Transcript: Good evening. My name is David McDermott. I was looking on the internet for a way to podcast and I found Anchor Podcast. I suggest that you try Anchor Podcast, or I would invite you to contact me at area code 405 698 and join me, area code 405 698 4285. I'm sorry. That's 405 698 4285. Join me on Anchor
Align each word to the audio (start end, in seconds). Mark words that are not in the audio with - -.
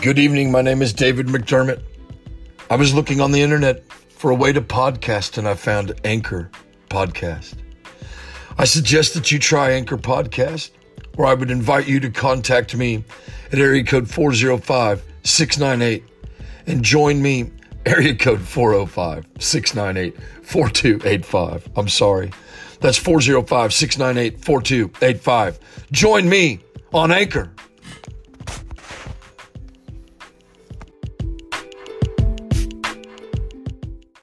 Good 0.00 0.20
evening. 0.20 0.52
My 0.52 0.62
name 0.62 0.80
is 0.80 0.92
David 0.92 1.26
McDermott. 1.26 1.82
I 2.70 2.76
was 2.76 2.94
looking 2.94 3.20
on 3.20 3.32
the 3.32 3.42
internet 3.42 3.92
for 3.92 4.30
a 4.30 4.34
way 4.34 4.52
to 4.52 4.60
podcast 4.60 5.38
and 5.38 5.48
I 5.48 5.54
found 5.54 5.92
Anchor 6.04 6.52
Podcast. 6.88 7.56
I 8.56 8.64
suggest 8.64 9.14
that 9.14 9.32
you 9.32 9.40
try 9.40 9.72
Anchor 9.72 9.96
Podcast, 9.96 10.70
or 11.16 11.26
I 11.26 11.34
would 11.34 11.50
invite 11.50 11.88
you 11.88 11.98
to 11.98 12.10
contact 12.10 12.76
me 12.76 13.02
at 13.50 13.58
area 13.58 13.82
code 13.82 14.08
405 14.08 15.02
698 15.24 16.04
and 16.68 16.84
join 16.84 17.20
me, 17.20 17.50
area 17.84 18.14
code 18.14 18.42
405 18.42 19.26
698 19.40 20.16
4285. 20.44 21.70
I'm 21.74 21.88
sorry. 21.88 22.30
That's 22.78 22.98
405 22.98 23.74
698 23.74 24.44
4285. 24.44 25.58
Join 25.90 26.28
me 26.28 26.60
on 26.94 27.10
Anchor 27.10 27.50